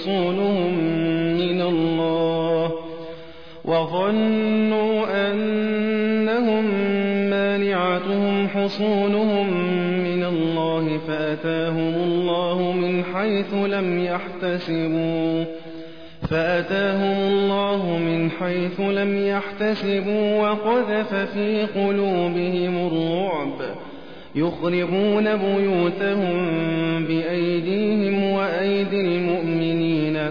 حصولهم 0.00 0.74
من 1.36 1.60
الله 1.60 2.72
وظنوا 3.64 5.30
أنهم 5.30 6.64
مانعتهم 7.30 8.48
حصولهم 8.48 9.46
من 10.04 10.24
الله 10.24 10.98
فأتاهم 11.08 11.94
الله 11.94 12.72
من 12.72 13.04
حيث 13.14 13.54
لم 13.54 14.04
يحتسبوا 14.04 15.44
فأتاهم 16.30 17.32
الله 17.32 17.98
من 17.98 18.30
حيث 18.30 18.80
لم 18.80 19.26
يحتسبوا 19.26 20.42
وقذف 20.42 21.14
في 21.14 21.62
قلوبهم 21.62 22.86
الرعب 22.86 23.76
يخربون 24.34 25.36
بيوتهم 25.36 26.36
بأيديهم 27.04 27.79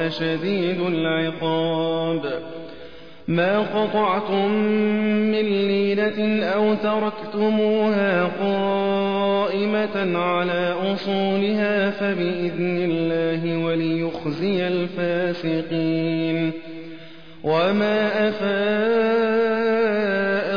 الله 0.00 0.08
شديد 0.08 0.80
العقاب. 0.80 2.42
ما 3.28 3.58
قطعتم 3.58 4.52
من 5.32 5.42
لينة 5.42 6.44
أو 6.44 6.74
تركتموها 6.74 8.24
قائمة 8.24 10.18
على 10.18 10.74
أصولها 10.92 11.90
فبإذن 11.90 12.78
الله 12.90 13.64
وليخزي 13.64 14.68
الفاسقين. 14.68 16.52
وما 17.44 18.28
أفاء 18.28 19.60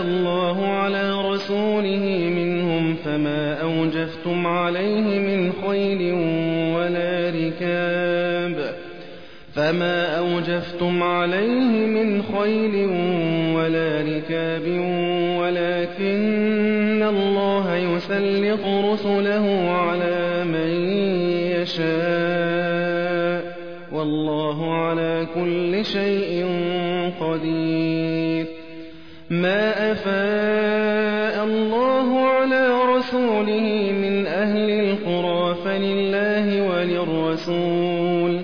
الله 0.02 0.68
على 0.68 1.12
رسوله 1.30 2.30
منهم 2.36 2.96
فما 2.96 3.62
أوجفتم 3.62 4.48
عليه 4.48 5.20
من 5.20 5.52
خيل 5.68 6.14
فما 9.74 10.18
أوجفتم 10.18 11.04
عليه 11.04 11.86
من 11.86 12.24
خيل 12.24 12.90
ولا 13.56 14.02
ركاب 14.02 14.68
ولكن 15.40 17.04
الله 17.10 17.76
يسلط 17.76 18.66
رسله 18.66 19.70
على 19.72 20.44
من 20.46 20.70
يشاء 21.62 23.44
والله 23.92 24.74
على 24.74 25.28
كل 25.36 25.86
شيء 25.86 26.46
قدير. 27.20 28.46
ما 29.30 29.92
أفاء 29.92 31.46
الله 31.46 32.20
على 32.20 32.70
رسوله 32.96 33.92
من 34.02 34.28
أهل 34.28 34.70
القرى 34.70 35.56
فلله 35.66 36.62
وللرسول 36.70 38.44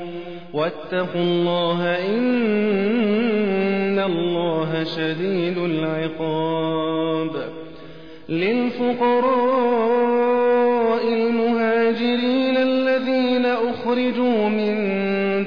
واتقوا 0.61 1.21
الله 1.21 1.81
إن 2.07 3.99
الله 3.99 4.83
شديد 4.83 5.57
العقاب. 5.57 7.29
للفقراء 8.29 8.93
المهاجرين 11.13 12.57
الذين 12.57 13.45
أخرجوا 13.45 14.49
من 14.49 14.75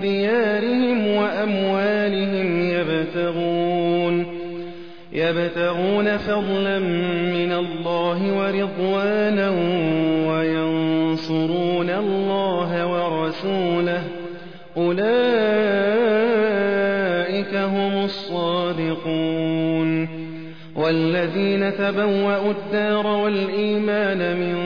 ديارهم 0.00 1.06
وأموالهم 1.06 2.70
يبتغون 2.70 4.26
يبتغون 5.12 6.16
فضلا 6.16 6.78
من 7.38 7.52
الله 7.52 8.32
ورضوانا 8.38 9.50
وينصرون 10.28 11.90
الله 11.90 12.86
ورسوله. 12.86 14.23
أولئك 14.76 15.04
هم 17.54 18.04
الصادقون 18.04 19.44
والذين 20.76 21.74
تبوأوا 21.76 22.50
الدار 22.50 23.06
والإيمان 23.06 24.36
من 24.36 24.56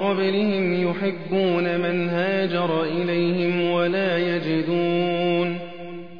قبلهم 0.00 0.90
يحبون 0.90 1.80
من 1.80 2.08
هاجر 2.08 2.82
إليهم 2.82 3.70
ولا 3.70 4.18
يجدون 4.18 5.58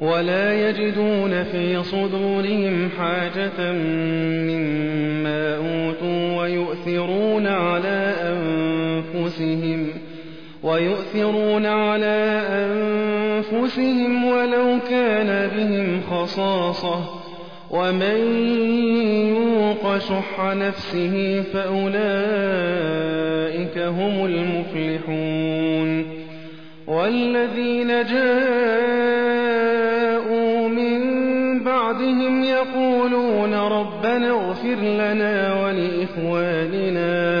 ولا 0.01 0.69
يجدون 0.69 1.43
في 1.43 1.83
صدورهم 1.83 2.89
حاجة 2.97 3.71
مما 4.49 5.55
أوتوا 5.55 6.41
ويؤثرون 6.41 7.47
على 7.47 8.13
أنفسهم 8.23 9.87
ويؤثرون 10.63 11.65
على 11.65 12.41
أنفسهم 12.49 13.00
ولو 13.53 14.79
كان 14.89 15.49
بهم 15.55 16.01
خصاصة. 16.11 17.21
ومن 17.71 18.45
يوق 19.27 19.97
شح 19.97 20.53
نفسه 20.53 21.43
فأولئك 21.53 21.91
هم 23.77 24.25
المفلحون. 24.25 26.05
والذين 26.87 27.87
جاءوا 27.87 28.47
من 30.67 31.01
بعدهم 31.63 32.43
يقولون 32.43 33.53
ربنا 33.53 34.29
اغفر 34.31 34.75
لنا 34.75 35.63
ولإخواننا. 35.63 37.40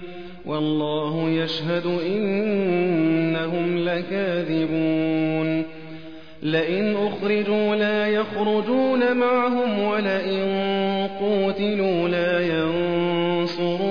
والله 0.61 1.29
يشهد 1.29 1.85
إنهم 1.85 3.77
لكاذبون. 3.77 5.63
لئن 6.43 6.95
أخرجوا 6.95 7.75
لا 7.75 8.07
يخرجون 8.07 9.17
معهم 9.17 9.83
ولئن 9.83 10.47
قوتلوا 11.19 12.07
لا 12.07 12.39
ينصرونهم 12.59 13.87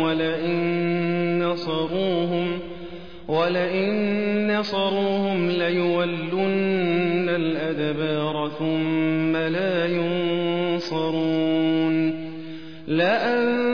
ولئن 0.00 1.42
نصروهم 1.42 2.58
ولئن 3.28 4.58
نصروهم 4.58 5.50
ليولن 5.50 7.28
الأدبار 7.28 8.50
ثم 8.58 9.36
لا 9.36 9.86
ينصرون. 9.86 11.34
لأنتم 12.88 13.73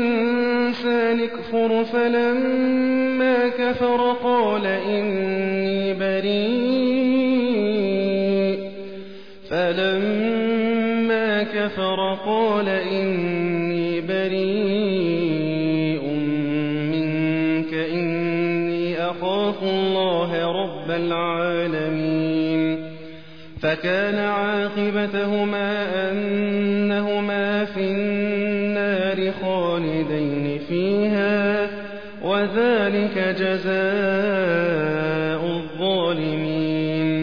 اكفر 1.19 1.83
فلما 1.83 3.47
كفر 3.47 4.11
قال 4.23 4.65
إني 4.65 5.93
بريء. 5.93 7.11
فلما 9.49 11.43
كفر 11.43 12.17
قال 12.25 12.69
إني 12.69 14.01
بريء 14.01 14.41
منك 16.91 17.73
إني 17.73 18.97
أخاف 18.97 19.63
الله 19.63 20.51
رب 20.63 20.91
العالمين. 20.91 22.21
فكان 23.61 24.15
عاقبتهما 24.15 25.71
أنهما 26.11 27.65
في 27.65 27.81
النار 27.81 29.31
خالدين 29.31 30.50
فيها 30.71 31.67
وذلك 32.23 33.15
جزاء 33.39 33.71
الظالمين. 35.57 37.15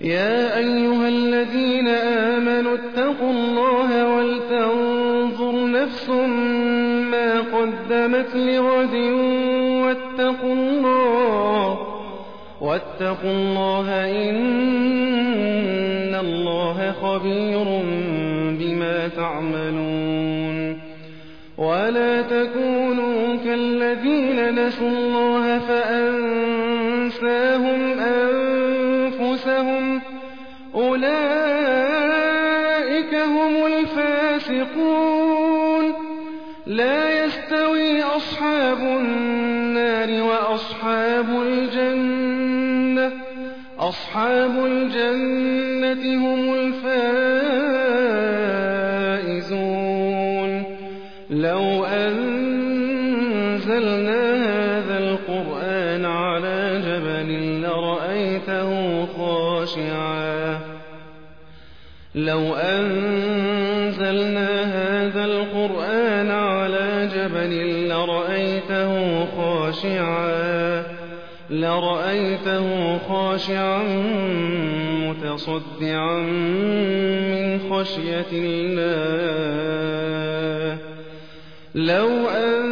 يا 0.00 0.58
أيها 0.58 1.08
الذين 1.08 1.88
آمنوا 2.34 2.74
اتقوا 2.74 3.30
الله 3.30 3.90
ولتنظر 4.14 5.54
نفس 5.70 6.08
ما 7.10 7.40
قدمت 7.40 8.30
لغد 8.34 8.94
واتقوا 12.60 13.32
الله 13.32 13.86
إن 14.30 16.14
الله 16.14 16.92
خبير 16.92 17.66
بما 18.58 19.08
تعملون. 19.08 20.95
ولا 21.58 22.22
تكونوا 22.22 23.36
كالذين 23.36 24.66
نسوا 24.66 24.88
الله 24.88 25.58
فأنساهم 25.58 26.78
أنفسهم 27.98 30.00
أولئك 30.74 31.06
هم 33.14 33.66
الفاسقون 33.66 34.96
لا 36.66 37.24
يستوي 37.24 38.02
أصحاب 38.02 38.78
النار 38.78 40.22
وأصحاب 40.22 41.42
الجنة 41.42 43.12
أصحاب 43.78 44.64
الجنة 44.66 46.16
هم 46.16 46.54
الفائزون 46.54 47.85
جبل 57.96 58.06
لرأيته 58.06 59.06
خاشعا. 59.06 60.58
لو 62.14 62.54
أنزلنا 62.54 64.48
هذا 64.62 65.24
القرآن 65.24 66.30
على 66.30 67.08
جبل 67.14 67.88
لرأيته 67.88 69.24
خاشعا 69.36 70.82
لرأيته 71.50 72.98
خاشعا 72.98 73.82
متصدعا 75.02 76.18
من 77.30 77.60
خشية 77.70 78.32
الله. 78.32 79.56
لو 81.74 82.08
أنزلنا 82.28 82.65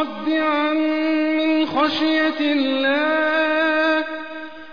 متصدعا 0.00 0.72
من 0.72 1.66
خشية 1.66 2.40
الله 2.40 4.04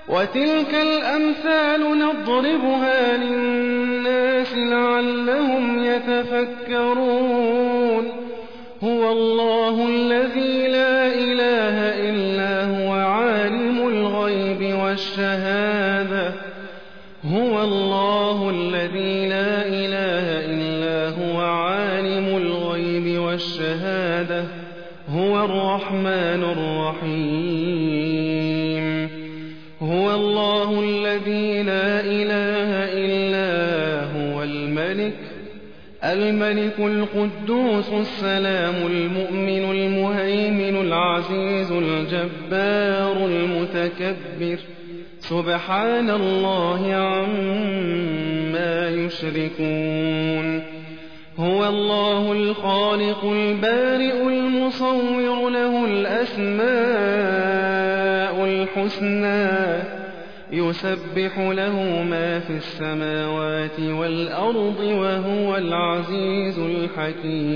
وتلك 0.07 0.73
الأمثال 0.73 1.99
نضربها 1.99 3.17
للناس 3.17 4.53
لعلهم 4.53 5.83
يتفكرون. 5.83 7.27
هو 8.83 9.11
الله 9.11 9.87
الذي 9.89 10.67
لا 10.67 11.07
إله 11.07 11.77
إلا 12.09 12.65
هو 12.65 12.93
عالم 12.93 13.87
الغيب 13.87 14.75
والشهادة. 14.83 16.33
هو 17.33 17.63
الله 17.63 18.49
الذي 18.49 19.27
لا 19.29 19.67
إله 19.67 20.45
إلا 20.45 20.66
هو 25.09 25.45
الرحمن 25.45 26.43
الرحيم. 27.03 27.37
هو 29.81 30.15
الله 30.15 30.79
الذي 30.79 31.63
لا 31.63 31.99
إله 31.99 32.69
إلا 33.05 33.51
هو 34.03 34.43
الملك. 34.43 35.17
الملك 36.03 36.79
القدوس 36.79 37.89
السلام 37.89 38.75
المؤمن 38.75 39.71
المهيمن 39.71 40.81
العزيز 40.81 41.71
الجبار 41.71 43.25
المتكبر. 43.25 44.57
سبحان 45.19 46.09
الله 46.09 46.93
عما 46.93 48.89
يشركون. 48.89 50.77
هو 51.39 51.69
الله 51.69 52.31
الخالق 52.31 53.25
البارئ 53.25 54.26
المصور 54.67 55.49
له 55.49 55.85
الأسماء 55.85 56.65
الحسنى 58.45 59.83
يسبح 60.51 61.39
له 61.39 62.03
ما 62.03 62.39
في 62.39 62.53
السماوات 62.57 63.79
والأرض 63.79 64.79
وهو 64.79 65.57
العزيز 65.57 66.59
الحكيم. 66.59 67.47